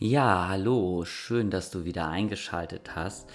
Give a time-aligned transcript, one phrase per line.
[0.00, 3.28] Ja, hallo, schön, dass du wieder eingeschaltet hast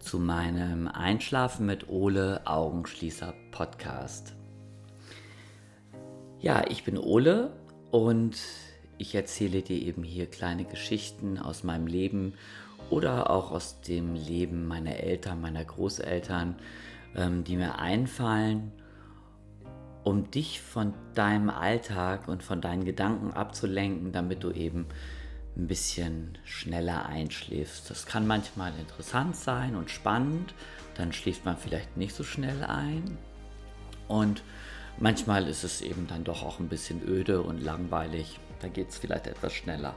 [0.00, 4.34] zu meinem Einschlafen mit Ole Augenschließer Podcast.
[6.38, 7.54] Ja, ich bin Ole
[7.90, 8.36] und
[8.98, 12.34] ich erzähle dir eben hier kleine Geschichten aus meinem Leben
[12.90, 16.56] oder auch aus dem Leben meiner Eltern, meiner Großeltern,
[17.16, 18.72] ähm, die mir einfallen,
[20.04, 24.84] um dich von deinem Alltag und von deinen Gedanken abzulenken, damit du eben
[25.60, 27.90] ein bisschen schneller einschläfst.
[27.90, 30.54] Das kann manchmal interessant sein und spannend,
[30.94, 33.18] dann schläft man vielleicht nicht so schnell ein.
[34.08, 34.42] Und
[34.98, 38.40] manchmal ist es eben dann doch auch ein bisschen öde und langweilig.
[38.60, 39.94] Da geht es vielleicht etwas schneller.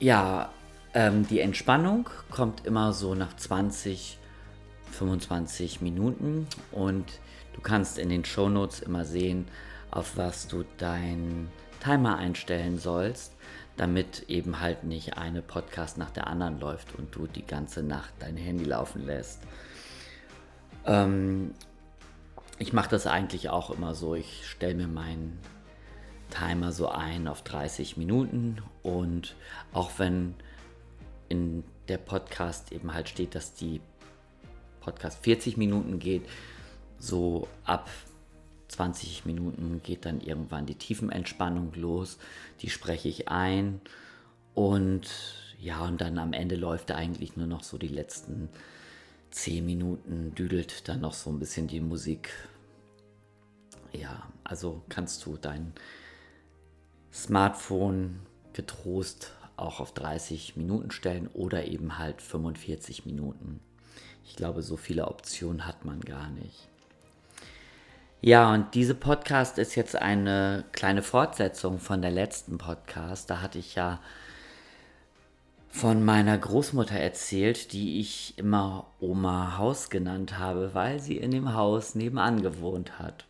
[0.00, 0.52] Ja,
[0.92, 4.18] ähm, die Entspannung kommt immer so nach 20,
[4.92, 7.04] 25 Minuten und
[7.54, 9.46] du kannst in den Shownotes immer sehen,
[9.90, 11.48] auf was du dein
[11.84, 13.34] Timer einstellen sollst,
[13.76, 18.12] damit eben halt nicht eine Podcast nach der anderen läuft und du die ganze Nacht
[18.20, 19.40] dein Handy laufen lässt.
[20.86, 21.52] Ähm,
[22.58, 24.14] ich mache das eigentlich auch immer so.
[24.14, 25.38] Ich stelle mir meinen
[26.30, 29.36] Timer so ein auf 30 Minuten und
[29.72, 30.34] auch wenn
[31.28, 33.80] in der Podcast eben halt steht, dass die
[34.80, 36.26] Podcast 40 Minuten geht,
[36.98, 37.90] so ab
[38.74, 42.18] 20 Minuten geht dann irgendwann die Tiefenentspannung los.
[42.60, 43.80] Die spreche ich ein.
[44.54, 45.08] Und
[45.60, 48.48] ja, und dann am Ende läuft eigentlich nur noch so die letzten
[49.30, 52.30] 10 Minuten, düdelt dann noch so ein bisschen die Musik.
[53.92, 55.72] Ja, also kannst du dein
[57.12, 58.20] Smartphone
[58.52, 63.60] getrost auch auf 30 Minuten stellen oder eben halt 45 Minuten.
[64.24, 66.68] Ich glaube, so viele Optionen hat man gar nicht.
[68.26, 73.28] Ja, und diese Podcast ist jetzt eine kleine Fortsetzung von der letzten Podcast.
[73.28, 74.00] Da hatte ich ja
[75.68, 81.52] von meiner Großmutter erzählt, die ich immer Oma Haus genannt habe, weil sie in dem
[81.52, 83.26] Haus nebenan gewohnt hat.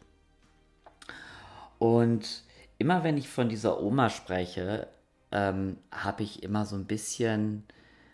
[1.80, 2.44] Und
[2.78, 4.86] immer wenn ich von dieser Oma spreche,
[5.32, 7.64] ähm, habe ich immer so ein bisschen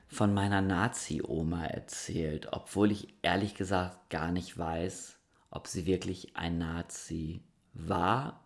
[0.09, 5.20] von meiner Nazi-Oma erzählt, obwohl ich ehrlich gesagt gar nicht weiß,
[5.51, 7.43] ob sie wirklich ein Nazi
[7.75, 8.45] war.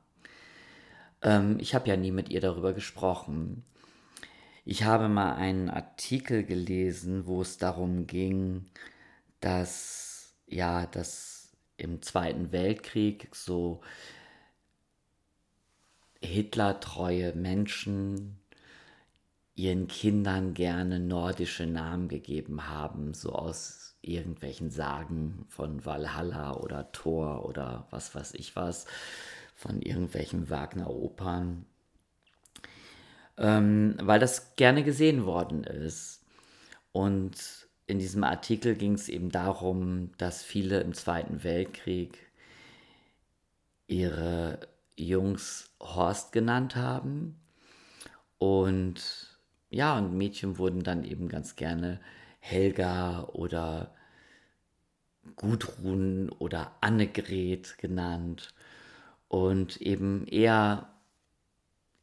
[1.23, 3.65] Ähm, ich habe ja nie mit ihr darüber gesprochen.
[4.65, 8.67] Ich habe mal einen Artikel gelesen, wo es darum ging,
[9.41, 13.83] dass ja, dass im Zweiten Weltkrieg so
[16.21, 18.39] Hitlertreue Menschen
[19.55, 27.47] ihren Kindern gerne nordische Namen gegeben haben, so aus irgendwelchen Sagen von Valhalla oder Thor
[27.47, 28.87] oder was weiß ich was,
[29.55, 31.65] von irgendwelchen Wagner-Opern,
[33.39, 36.25] ähm, weil das gerne gesehen worden ist.
[36.93, 42.19] Und in diesem Artikel ging es eben darum, dass viele im Zweiten Weltkrieg
[43.87, 44.61] ihre
[44.97, 47.41] Jungs Horst genannt haben.
[48.39, 49.39] Und
[49.71, 52.01] ja, und Mädchen wurden dann eben ganz gerne
[52.39, 53.94] Helga oder
[55.37, 58.55] Gudrun oder Annegret genannt
[59.29, 60.89] und eben eher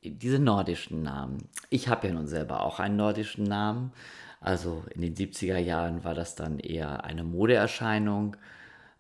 [0.03, 1.47] diese nordischen Namen.
[1.69, 3.93] Ich habe ja nun selber auch einen nordischen Namen.
[4.39, 8.35] Also in den 70er Jahren war das dann eher eine Modeerscheinung.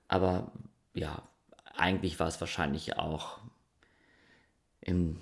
[0.07, 0.51] Aber
[0.93, 1.23] ja,
[1.75, 3.39] eigentlich war es wahrscheinlich auch
[4.81, 5.19] im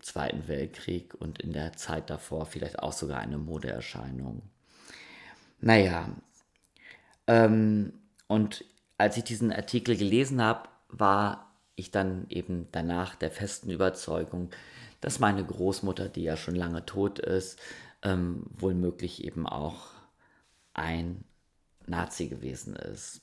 [0.00, 4.42] Zweiten Weltkrieg und in der Zeit davor vielleicht auch sogar eine Modeerscheinung.
[5.60, 6.08] Naja,
[7.28, 7.92] ähm,
[8.26, 8.64] und
[8.96, 14.50] als ich diesen Artikel gelesen habe, war ich dann eben danach der festen Überzeugung,
[15.00, 17.60] dass meine Großmutter, die ja schon lange tot ist,
[18.02, 19.90] ähm, wohl möglich eben auch
[20.74, 21.24] ein
[21.86, 23.20] Nazi gewesen ist.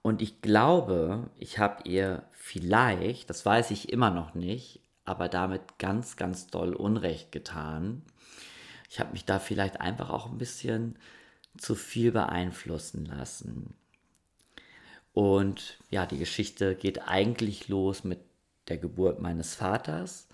[0.00, 5.78] Und ich glaube, ich habe ihr vielleicht, das weiß ich immer noch nicht, aber damit
[5.78, 8.02] ganz, ganz doll Unrecht getan,
[8.90, 10.98] ich habe mich da vielleicht einfach auch ein bisschen
[11.56, 13.74] zu viel beeinflussen lassen.
[15.12, 18.18] Und ja, die Geschichte geht eigentlich los mit
[18.68, 20.28] der Geburt meines Vaters.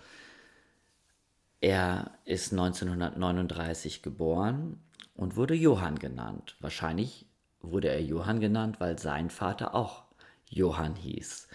[1.59, 4.79] Er ist 1939 geboren
[5.15, 6.55] und wurde Johann genannt.
[6.59, 7.27] Wahrscheinlich
[7.61, 10.05] wurde er Johann genannt, weil sein Vater auch
[10.49, 11.47] Johann hieß.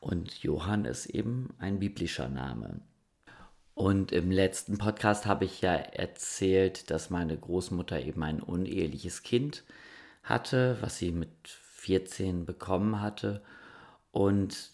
[0.00, 2.80] Und Johann ist eben ein biblischer Name.
[3.78, 9.62] Und im letzten Podcast habe ich ja erzählt, dass meine Großmutter eben ein uneheliches Kind
[10.24, 13.40] hatte, was sie mit 14 bekommen hatte.
[14.10, 14.72] Und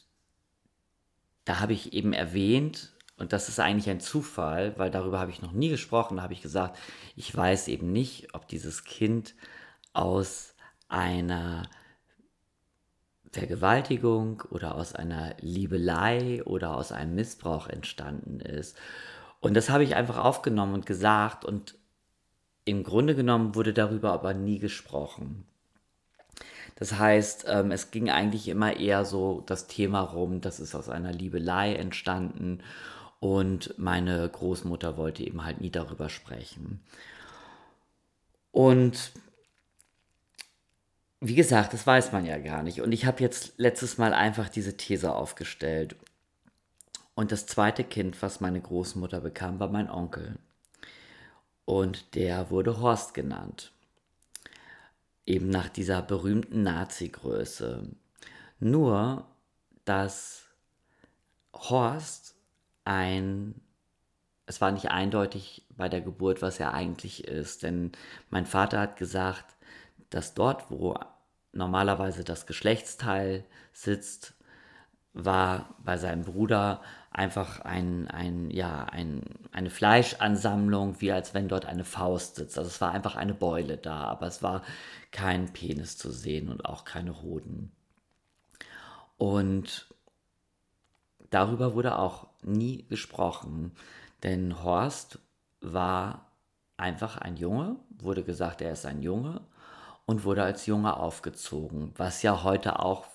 [1.44, 5.42] da habe ich eben erwähnt, und das ist eigentlich ein Zufall, weil darüber habe ich
[5.42, 6.78] noch nie gesprochen, da habe ich gesagt,
[7.14, 9.34] ich weiß eben nicht, ob dieses Kind
[9.92, 10.54] aus
[10.88, 11.68] einer
[13.34, 18.76] Vergewaltigung oder aus einer Liebelei oder aus einem Missbrauch entstanden ist.
[19.40, 21.74] Und das habe ich einfach aufgenommen und gesagt und
[22.64, 25.44] im Grunde genommen wurde darüber aber nie gesprochen.
[26.76, 30.88] Das heißt, ähm, es ging eigentlich immer eher so das Thema rum, das ist aus
[30.88, 32.60] einer Liebelei entstanden
[33.20, 36.80] und meine Großmutter wollte eben halt nie darüber sprechen.
[38.50, 39.12] Und
[41.26, 42.80] wie gesagt, das weiß man ja gar nicht.
[42.80, 45.96] Und ich habe jetzt letztes Mal einfach diese These aufgestellt.
[47.14, 50.38] Und das zweite Kind, was meine Großmutter bekam, war mein Onkel.
[51.64, 53.72] Und der wurde Horst genannt
[55.26, 57.88] eben nach dieser berühmten Nazi-Größe.
[58.60, 59.26] Nur,
[59.84, 60.44] dass
[61.54, 62.34] Horst
[62.84, 63.54] ein,
[64.46, 67.92] es war nicht eindeutig bei der Geburt, was er eigentlich ist, denn
[68.30, 69.56] mein Vater hat gesagt,
[70.10, 70.94] dass dort, wo
[71.54, 74.34] normalerweise das Geschlechtsteil sitzt,
[75.12, 79.22] war bei seinem Bruder einfach ein, ein, ja, ein,
[79.52, 82.58] eine Fleischansammlung, wie als wenn dort eine Faust sitzt.
[82.58, 84.62] Also es war einfach eine Beule da, aber es war
[85.12, 87.70] kein Penis zu sehen und auch keine Hoden.
[89.16, 89.86] Und
[91.30, 93.72] darüber wurde auch nie gesprochen,
[94.24, 95.20] denn Horst
[95.60, 96.32] war
[96.76, 99.40] einfach ein Junge, wurde gesagt, er ist ein Junge
[100.06, 103.06] und wurde als Junge aufgezogen, was ja heute auch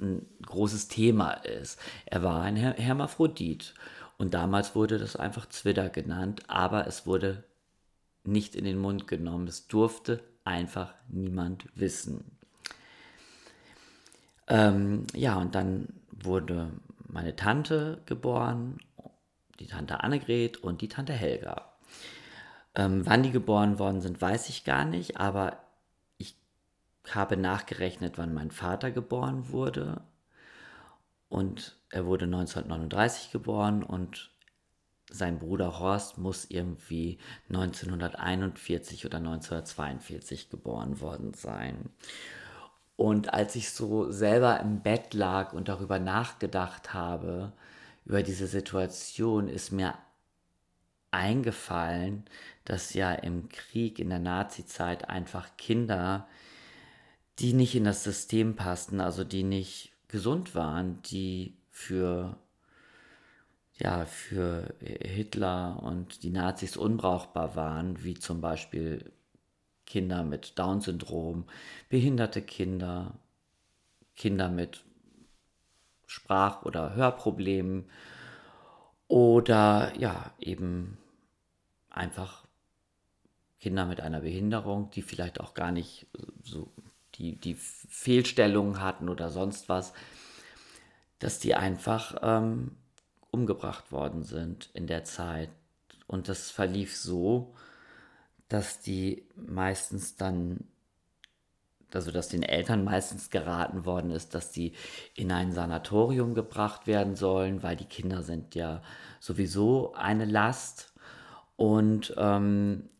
[0.00, 1.78] ein großes Thema ist.
[2.06, 3.74] Er war ein Her Hermaphrodit
[4.18, 7.44] und damals wurde das einfach Zwitter genannt, aber es wurde
[8.24, 9.48] nicht in den Mund genommen.
[9.48, 12.36] Es durfte einfach niemand wissen.
[14.48, 16.70] Ähm, ja, und dann wurde
[17.06, 18.78] meine Tante geboren,
[19.60, 21.72] die Tante Annegret und die Tante Helga.
[22.74, 25.58] Ähm, wann die geboren worden sind, weiß ich gar nicht, aber
[27.10, 30.02] habe nachgerechnet, wann mein Vater geboren wurde.
[31.28, 34.30] Und er wurde 1939 geboren und
[35.10, 37.18] sein Bruder Horst muss irgendwie
[37.48, 41.90] 1941 oder 1942 geboren worden sein.
[42.96, 47.52] Und als ich so selber im Bett lag und darüber nachgedacht habe,
[48.04, 49.94] über diese Situation, ist mir
[51.10, 52.24] eingefallen,
[52.64, 56.26] dass ja im Krieg in der Nazizeit einfach Kinder
[57.38, 62.36] die nicht in das System passten, also die nicht gesund waren, die für
[63.78, 69.10] ja, für Hitler und die Nazis unbrauchbar waren, wie zum Beispiel
[69.86, 71.44] Kinder mit Down-Syndrom,
[71.88, 73.18] behinderte Kinder,
[74.14, 74.84] Kinder mit
[76.06, 77.86] Sprach- oder Hörproblemen
[79.08, 80.98] oder ja, eben
[81.90, 82.46] einfach
[83.58, 86.06] Kinder mit einer Behinderung, die vielleicht auch gar nicht
[86.42, 86.70] so
[87.22, 89.92] die, die Fehlstellungen hatten oder sonst was,
[91.20, 92.72] dass die einfach ähm,
[93.30, 95.50] umgebracht worden sind in der Zeit.
[96.08, 97.54] Und das verlief so,
[98.48, 100.64] dass die meistens dann,
[101.94, 104.72] also dass den Eltern meistens geraten worden ist, dass die
[105.14, 108.82] in ein Sanatorium gebracht werden sollen, weil die Kinder sind ja
[109.20, 110.92] sowieso eine Last
[111.54, 112.90] und ähm,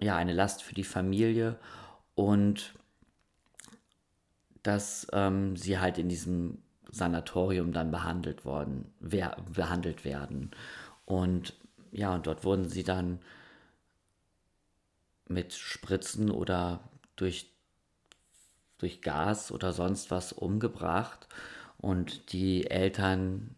[0.00, 1.58] ja, eine Last für die Familie.
[2.14, 2.74] Und
[4.62, 6.58] dass ähm, sie halt in diesem
[6.90, 10.50] Sanatorium dann behandelt worden, wer, behandelt werden.
[11.04, 11.54] Und
[11.90, 13.20] ja, und dort wurden sie dann
[15.28, 16.80] mit Spritzen oder
[17.16, 17.50] durch,
[18.78, 21.28] durch Gas oder sonst was umgebracht.
[21.78, 23.56] Und die Eltern,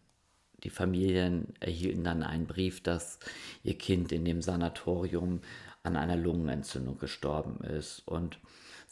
[0.63, 3.19] die Familien erhielten dann einen Brief, dass
[3.63, 5.41] ihr Kind in dem Sanatorium
[5.83, 8.01] an einer Lungenentzündung gestorben ist.
[8.07, 8.39] Und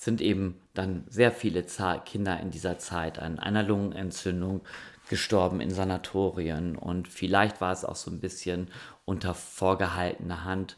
[0.03, 1.63] sind eben dann sehr viele
[2.05, 4.61] Kinder in dieser Zeit an einer Lungenentzündung
[5.09, 6.75] gestorben in Sanatorien.
[6.75, 8.69] Und vielleicht war es auch so ein bisschen
[9.05, 10.77] unter vorgehaltener Hand,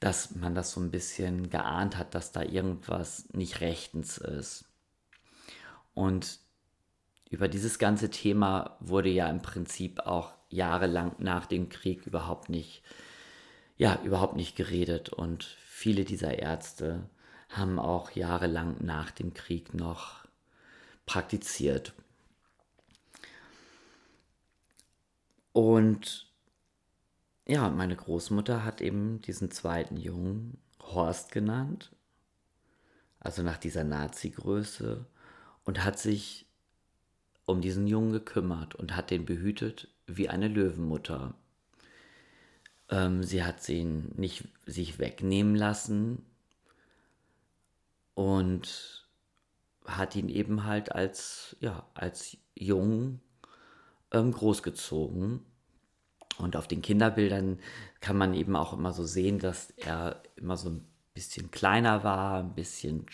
[0.00, 4.64] dass man das so ein bisschen geahnt hat, dass da irgendwas nicht rechtens ist.
[5.94, 6.38] Und
[7.30, 12.82] über dieses ganze Thema wurde ja im Prinzip auch jahrelang nach dem Krieg überhaupt nicht,
[13.76, 15.10] ja, überhaupt nicht geredet.
[15.10, 17.08] Und viele dieser Ärzte
[17.56, 20.26] haben auch jahrelang nach dem Krieg noch
[21.06, 21.92] praktiziert.
[25.52, 26.30] Und
[27.46, 31.92] ja, meine Großmutter hat eben diesen zweiten Jungen Horst genannt,
[33.20, 35.04] also nach dieser Nazi-Größe,
[35.64, 36.46] und hat sich
[37.44, 41.34] um diesen Jungen gekümmert und hat den behütet wie eine Löwenmutter.
[42.88, 46.24] Ähm, sie hat sie nicht sich wegnehmen lassen
[48.14, 49.06] und
[49.86, 53.20] hat ihn eben halt als, ja, als Jungen
[54.12, 55.40] ähm, großgezogen.
[56.38, 57.58] Und auf den Kinderbildern
[58.00, 62.38] kann man eben auch immer so sehen, dass er immer so ein bisschen kleiner war,
[62.38, 63.06] ein bisschen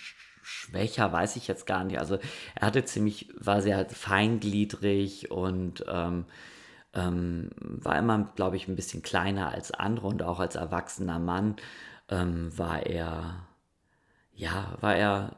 [0.43, 1.99] schwächer, weiß ich jetzt gar nicht.
[1.99, 2.19] Also
[2.55, 6.25] er hatte ziemlich, war sehr feingliedrig und ähm,
[6.95, 11.57] ähm, war immer, glaube ich, ein bisschen kleiner als andere und auch als erwachsener Mann
[12.09, 13.47] ähm, war er,
[14.38, 15.37] ja, war er,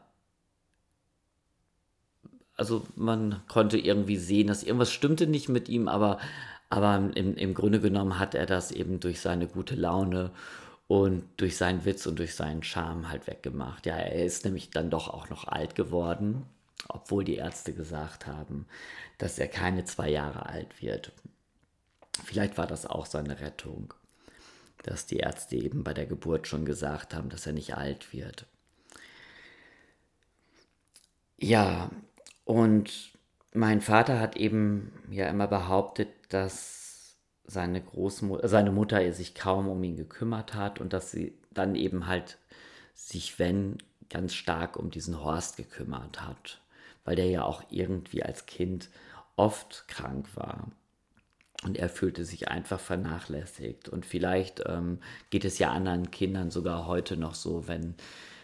[2.57, 6.19] also man konnte irgendwie sehen, dass irgendwas stimmte nicht mit ihm, aber,
[6.69, 10.31] aber im, im Grunde genommen hat er das eben durch seine gute Laune
[10.87, 13.87] und durch seinen Witz und durch seinen Charme halt weggemacht.
[13.87, 16.45] Ja, er ist nämlich dann doch auch noch alt geworden,
[16.89, 18.67] obwohl die Ärzte gesagt haben,
[19.19, 21.13] dass er keine zwei Jahre alt wird.
[22.25, 23.95] Vielleicht war das auch seine Rettung,
[24.83, 28.47] dass die Ärzte eben bei der Geburt schon gesagt haben, dass er nicht alt wird.
[31.41, 31.91] Ja,
[32.45, 33.13] und
[33.53, 39.83] mein Vater hat eben ja immer behauptet, dass seine Großmutter, seine Mutter sich kaum um
[39.83, 42.39] ihn gekümmert hat und dass sie dann eben halt
[42.95, 43.79] sich, wenn,
[44.11, 46.61] ganz stark um diesen Horst gekümmert hat,
[47.05, 48.91] weil der ja auch irgendwie als Kind
[49.37, 50.71] oft krank war.
[51.63, 53.89] Und er fühlte sich einfach vernachlässigt.
[53.89, 54.99] Und vielleicht ähm,
[55.31, 57.95] geht es ja anderen Kindern sogar heute noch so, wenn,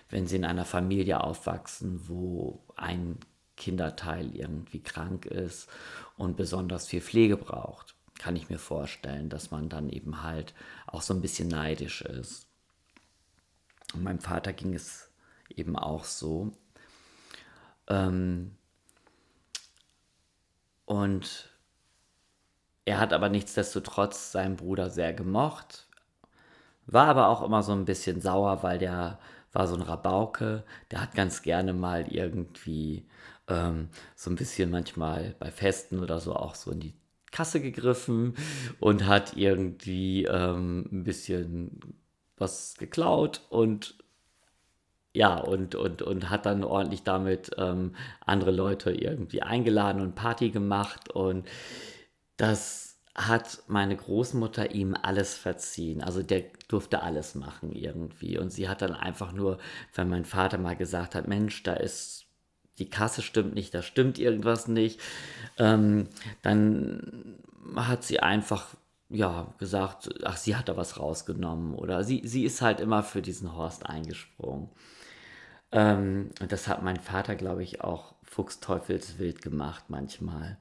[0.09, 3.19] wenn sie in einer Familie aufwachsen, wo ein
[3.57, 5.69] Kinderteil irgendwie krank ist
[6.17, 10.55] und besonders viel Pflege braucht kann ich mir vorstellen, dass man dann eben halt
[10.87, 12.47] auch so ein bisschen neidisch ist.
[13.95, 15.11] Und meinem Vater ging es
[15.49, 16.53] eben auch so.
[17.89, 18.57] Ähm
[20.85, 21.51] und
[22.85, 25.87] er hat aber nichtsdestotrotz seinen Bruder sehr gemocht,
[26.87, 29.19] war aber auch immer so ein bisschen sauer, weil der
[29.57, 33.07] war so ein Rabauke, der hat ganz gerne mal irgendwie
[33.49, 36.95] ähm, so ein bisschen manchmal bei Festen oder so auch so in die
[37.33, 38.35] Kasse gegriffen
[38.81, 41.81] und hat irgendwie ähm, ein bisschen
[42.37, 43.97] was geklaut und
[45.15, 47.95] ja, und, und, und hat dann ordentlich damit ähm,
[48.27, 51.11] andere Leute irgendwie eingeladen und Party gemacht.
[51.11, 51.49] Und
[52.37, 52.86] das
[53.17, 56.03] hat meine Großmutter ihm alles verziehen.
[56.03, 58.39] Also der durfte alles machen irgendwie.
[58.39, 59.59] Und sie hat dann einfach nur,
[59.95, 62.27] wenn mein Vater mal gesagt hat, Mensch, da ist
[62.79, 65.01] die Kasse stimmt nicht, da stimmt irgendwas nicht,
[65.57, 66.09] ähm,
[66.43, 67.39] dann
[67.75, 68.75] hat sie einfach
[69.09, 73.23] ja gesagt, ach, sie hat da was rausgenommen oder sie, sie ist halt immer für
[73.23, 74.69] diesen Horst eingesprungen.
[75.73, 80.59] Ähm, und das hat mein Vater, glaube ich, auch fuchsteufelswild gemacht manchmal.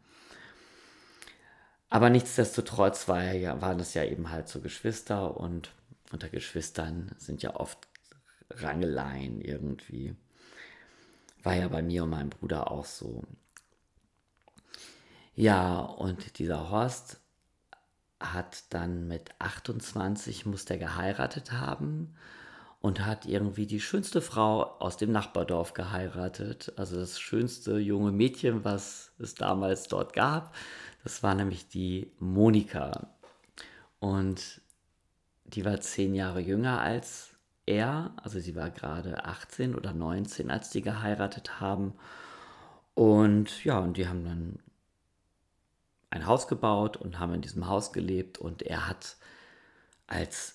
[1.89, 5.71] Aber nichtsdestotrotz war ja, waren das ja eben halt so Geschwister und
[6.11, 7.87] unter Geschwistern sind ja oft
[8.49, 10.15] Rangeleien irgendwie.
[11.43, 13.23] War ja bei mir und meinem Bruder auch so.
[15.35, 17.19] Ja, und dieser Horst
[18.19, 22.15] hat dann mit 28 muss der geheiratet haben
[22.81, 26.71] und hat irgendwie die schönste Frau aus dem Nachbardorf geheiratet.
[26.77, 30.55] Also das schönste junge Mädchen, was es damals dort gab.
[31.05, 33.07] Das war nämlich die Monika.
[33.99, 34.59] Und
[35.43, 37.29] die war zehn Jahre jünger als
[37.67, 41.93] er, also sie war gerade 18 oder 19, als die geheiratet haben.
[42.95, 44.59] Und ja, und die haben dann
[46.09, 49.17] ein Haus gebaut und haben in diesem Haus gelebt und er hat
[50.07, 50.54] als,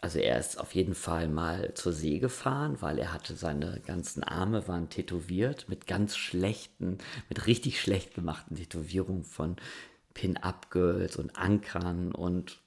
[0.00, 4.22] also er ist auf jeden Fall mal zur See gefahren, weil er hatte seine ganzen
[4.22, 6.98] Arme waren tätowiert mit ganz schlechten,
[7.28, 9.56] mit richtig schlecht gemachten Tätowierungen von
[10.14, 12.60] Pin-Up-Girls und Ankern und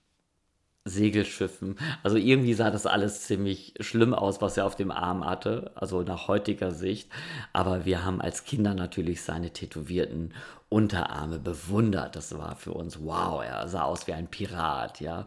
[0.86, 1.78] Segelschiffen.
[2.04, 6.02] Also irgendwie sah das alles ziemlich schlimm aus, was er auf dem Arm hatte, also
[6.02, 7.10] nach heutiger Sicht.
[7.54, 10.34] Aber wir haben als Kinder natürlich seine tätowierten
[10.70, 12.16] Unterarme bewundert.
[12.16, 15.26] Das war für uns, wow, er sah aus wie ein Pirat, ja.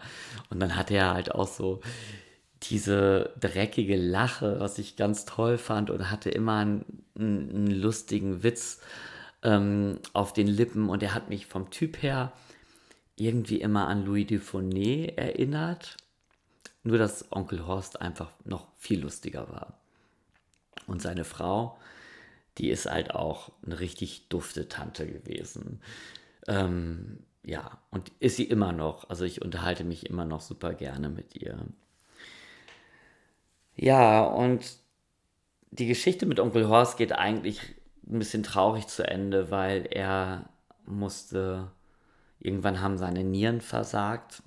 [0.51, 1.81] Und dann hatte er halt auch so
[2.63, 8.81] diese dreckige Lache, was ich ganz toll fand und hatte immer einen, einen lustigen Witz
[9.43, 12.33] ähm, auf den Lippen und er hat mich vom Typ her
[13.23, 15.97] irgendwie immer an Louis Dufournet erinnert.
[16.83, 19.79] Nur, dass Onkel Horst einfach noch viel lustiger war.
[20.87, 21.79] Und seine Frau,
[22.59, 25.81] die ist halt auch eine richtig dufte Tante gewesen.
[26.49, 29.09] Ähm, ja, und ist sie immer noch.
[29.09, 31.59] Also ich unterhalte mich immer noch super gerne mit ihr.
[33.77, 34.77] Ja, und
[35.71, 37.61] die Geschichte mit Onkel Horst geht eigentlich
[38.07, 40.51] ein bisschen traurig zu Ende, weil er
[40.85, 41.71] musste
[42.43, 44.43] Irgendwann haben seine Nieren versagt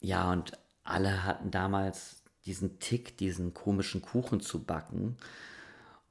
[0.00, 0.52] ja, und
[0.84, 5.16] alle hatten damals diesen Tick, diesen komischen Kuchen zu backen.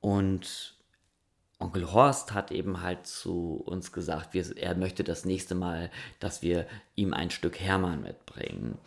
[0.01, 0.74] Und
[1.75, 5.91] Onkel Horst hat eben halt zu uns gesagt, wir, er möchte das nächste Mal,
[6.21, 8.77] dass wir ihm ein Stück Hermann mitbringen.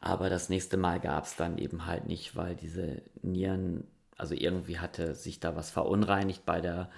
[0.00, 3.84] Aber das nächste Mal gab es dann eben halt nicht, weil diese Nieren,
[4.16, 6.88] also irgendwie hatte sich da was verunreinigt bei der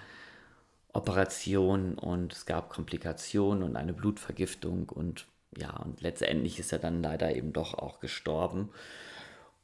[0.93, 5.25] Operation und es gab Komplikationen und eine Blutvergiftung und
[5.57, 8.69] ja, und letztendlich ist er dann leider eben doch auch gestorben.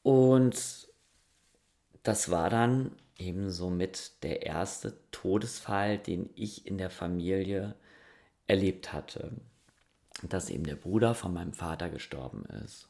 [0.02, 0.88] Und
[2.02, 7.76] das war dann eben somit der erste Todesfall, den ich in der Familie
[8.48, 9.32] erlebt hatte.
[10.24, 12.88] Dass eben der Bruder von meinem Vater gestorben ist.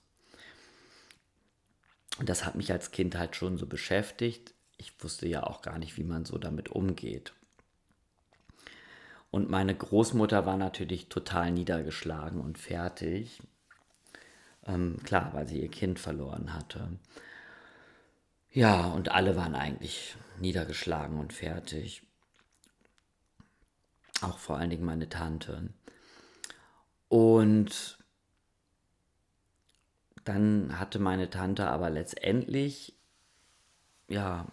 [2.19, 4.53] Und das hat mich als Kind halt schon so beschäftigt.
[4.77, 7.33] Ich wusste ja auch gar nicht, wie man so damit umgeht.
[9.31, 13.41] Und meine Großmutter war natürlich total niedergeschlagen und fertig.
[14.65, 16.89] Ähm, klar, weil sie ihr Kind verloren hatte.
[18.55, 22.03] Ja, und alle waren eigentlich niedergeschlagen und fertig.
[24.21, 25.73] Auch vor allen Dingen meine Tante.
[27.09, 27.97] Und
[30.23, 32.95] dann hatte meine Tante aber letztendlich,
[34.07, 34.47] ja,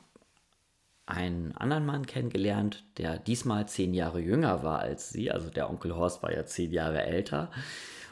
[1.07, 5.31] einen anderen Mann kennengelernt, der diesmal zehn Jahre jünger war als sie.
[5.31, 7.53] Also der Onkel Horst war ja zehn Jahre älter.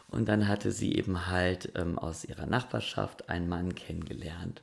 [0.06, 4.62] Und dann hatte sie eben halt ähm, aus ihrer Nachbarschaft einen Mann kennengelernt,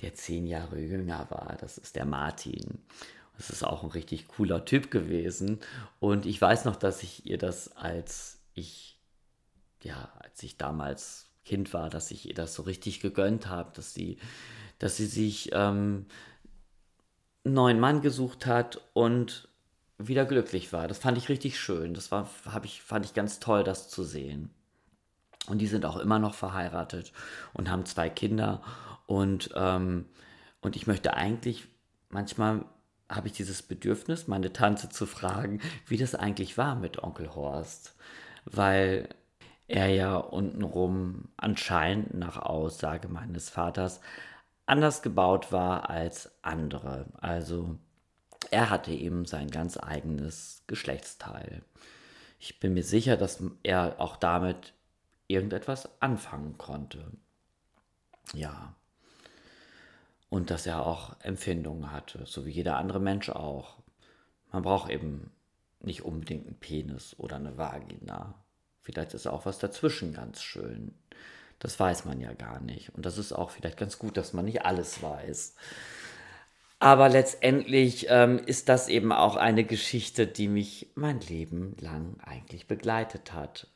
[0.00, 1.56] der zehn Jahre jünger war.
[1.60, 2.78] Das ist der Martin.
[3.36, 5.60] Das ist auch ein richtig cooler Typ gewesen.
[6.00, 8.98] Und ich weiß noch, dass ich ihr das als ich,
[9.82, 13.94] ja, als ich damals Kind war, dass ich ihr das so richtig gegönnt habe, dass
[13.94, 14.18] sie,
[14.78, 16.06] dass sie sich ähm,
[17.44, 19.48] einen neuen Mann gesucht hat und
[19.98, 20.88] wieder glücklich war.
[20.88, 21.94] Das fand ich richtig schön.
[21.94, 22.28] Das war,
[22.62, 24.50] ich, fand ich ganz toll, das zu sehen.
[25.48, 27.12] Und die sind auch immer noch verheiratet
[27.54, 28.62] und haben zwei Kinder.
[29.08, 30.04] Und, ähm,
[30.60, 31.66] und ich möchte eigentlich,
[32.10, 32.66] manchmal
[33.08, 37.96] habe ich dieses Bedürfnis, meine Tante zu fragen, wie das eigentlich war mit Onkel Horst.
[38.44, 39.08] Weil
[39.66, 44.00] er ja untenrum anscheinend nach Aussage meines Vaters
[44.66, 47.06] anders gebaut war als andere.
[47.18, 47.78] Also
[48.50, 51.62] er hatte eben sein ganz eigenes Geschlechtsteil.
[52.38, 54.74] Ich bin mir sicher, dass er auch damit
[55.28, 57.10] irgendetwas anfangen konnte.
[58.34, 58.74] Ja.
[60.30, 63.78] Und dass er auch Empfindungen hatte, so wie jeder andere Mensch auch.
[64.52, 65.30] Man braucht eben
[65.80, 68.34] nicht unbedingt einen Penis oder eine Vagina.
[68.82, 70.94] Vielleicht ist auch was dazwischen ganz schön.
[71.58, 72.94] Das weiß man ja gar nicht.
[72.94, 75.54] Und das ist auch vielleicht ganz gut, dass man nicht alles weiß.
[76.78, 82.68] Aber letztendlich ähm, ist das eben auch eine Geschichte, die mich mein Leben lang eigentlich
[82.68, 83.66] begleitet hat.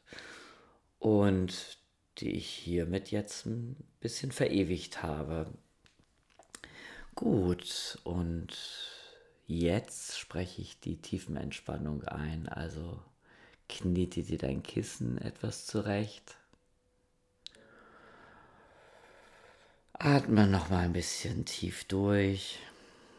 [0.99, 1.79] Und
[2.19, 5.47] die ich hiermit jetzt ein bisschen verewigt habe.
[7.15, 8.49] Gut, und
[9.47, 12.49] jetzt spreche ich die Tiefenentspannung ein.
[12.49, 13.01] Also
[13.73, 16.37] Knete dir dein Kissen etwas zurecht.
[19.95, 22.59] Atme noch mal ein bisschen tief durch.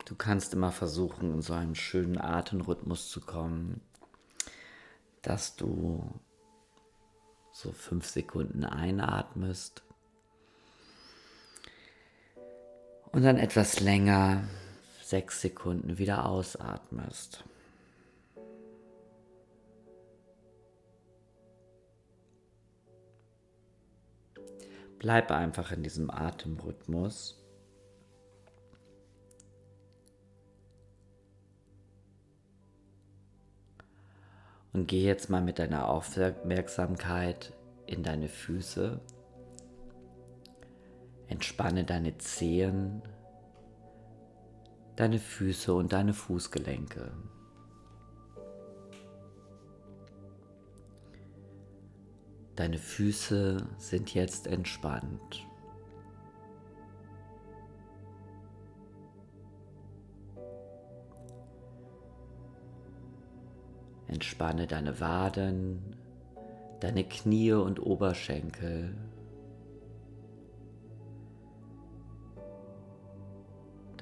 [0.06, 3.82] Du kannst immer versuchen, in so einen schönen Atemrhythmus zu kommen,
[5.24, 6.20] dass du
[7.52, 9.82] so fünf Sekunden einatmest
[13.14, 14.44] und dann etwas länger
[15.02, 17.44] sechs Sekunden wieder ausatmest.
[24.98, 27.40] Bleib einfach in diesem Atemrhythmus.
[34.72, 37.54] Und geh jetzt mal mit deiner Aufmerksamkeit
[37.86, 39.00] in deine Füße.
[41.34, 43.02] Entspanne deine Zehen,
[44.96, 47.12] deine Füße und deine Fußgelenke.
[52.56, 55.48] Deine Füße sind jetzt entspannt.
[64.08, 65.96] Entspanne deine Waden,
[66.80, 68.94] deine Knie und Oberschenkel.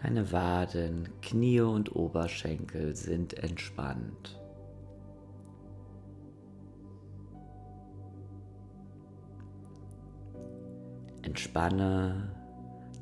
[0.01, 4.41] Deine Waden, Knie und Oberschenkel sind entspannt.
[11.21, 12.29] Entspanne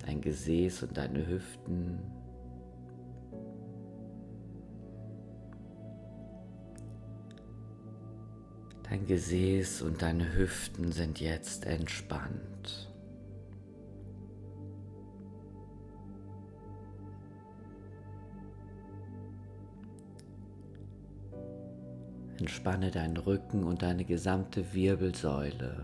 [0.05, 1.99] dein Gesäß und deine Hüften.
[8.89, 12.58] Dein Gesäß und deine Hüften sind jetzt entspannt.
[22.39, 25.83] Entspanne deinen Rücken und deine gesamte Wirbelsäule.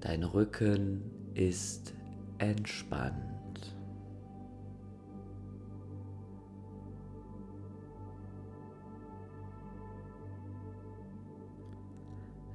[0.00, 1.02] Dein Rücken
[1.34, 1.94] ist
[2.38, 3.76] entspannt.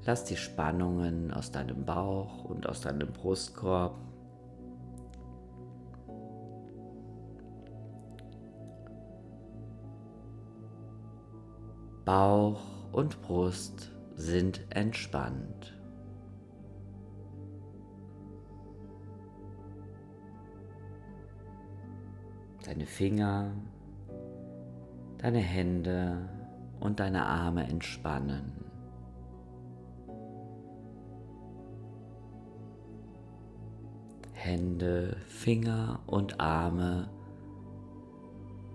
[0.06, 3.95] Lass die Spannungen aus deinem Bauch und aus deinem Brustkorb
[12.06, 15.76] Bauch und Brust sind entspannt.
[22.63, 23.52] Deine Finger,
[25.18, 26.30] deine Hände
[26.80, 28.54] und deine Arme entspannen.
[34.34, 37.10] Hände, Finger und Arme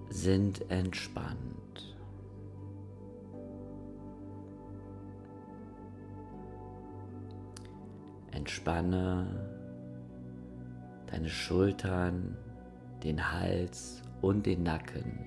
[0.09, 1.97] sind entspannt.
[8.33, 9.27] Entspanne
[11.11, 12.37] deine Schultern,
[13.03, 15.27] den Hals und den Nacken.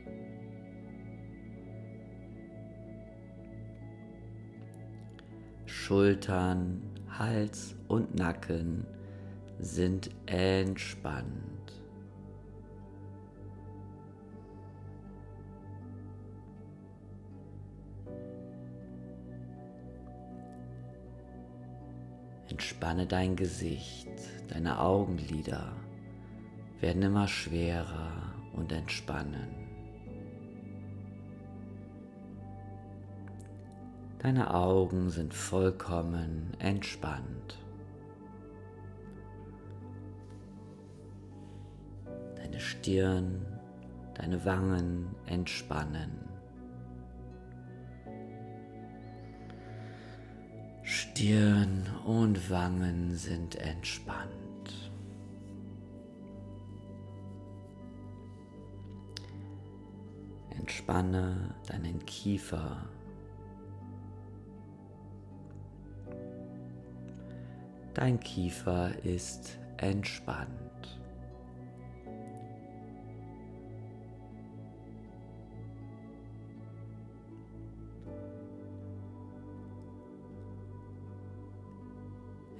[5.65, 8.85] Schultern, Hals und Nacken
[9.59, 11.52] sind entspannt.
[22.63, 24.07] Entspanne dein Gesicht,
[24.47, 25.73] deine Augenlider
[26.79, 29.49] werden immer schwerer und entspannen.
[34.19, 37.59] Deine Augen sind vollkommen entspannt.
[42.37, 43.45] Deine Stirn,
[44.13, 46.32] deine Wangen entspannen.
[51.15, 54.31] Stirn und Wangen sind entspannt.
[60.57, 62.87] Entspanne deinen Kiefer.
[67.93, 70.72] Dein Kiefer ist entspannt.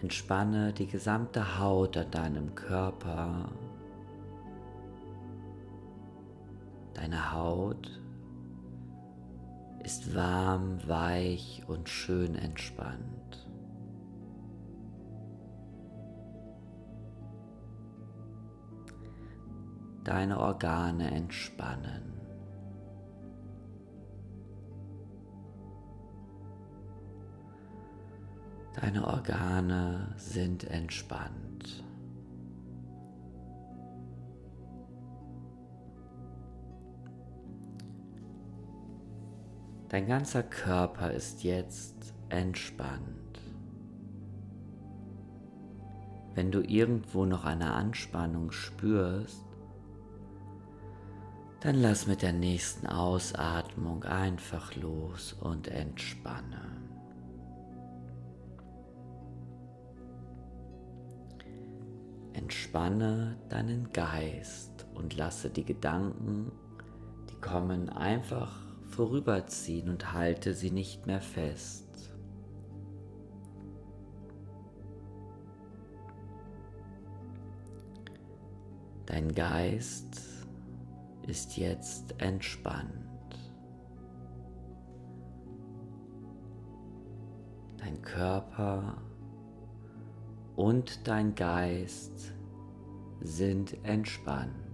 [0.03, 3.49] Entspanne die gesamte Haut an deinem Körper
[6.93, 7.89] Deine Haut
[9.83, 13.49] ist warm, weich und schön entspannt.
[20.03, 22.12] Deine Organe entspannen.
[28.83, 31.85] Deine Organe sind entspannt.
[39.87, 43.39] Dein ganzer Körper ist jetzt entspannt.
[46.35, 49.45] Wenn du irgendwo noch eine Anspannung spürst,
[51.61, 56.82] dann lass mit der nächsten Ausatmung einfach los und entspanne.
[62.33, 66.51] Entspanne deinen Geist und lasse die Gedanken,
[67.29, 72.13] die kommen, einfach vorüberziehen und halte sie nicht mehr fest.
[79.05, 80.21] Dein Geist
[81.27, 82.89] ist jetzt entspannt.
[87.77, 89.12] Dein Körper ist
[90.55, 92.33] und dein Geist
[93.21, 94.72] sind entspannt.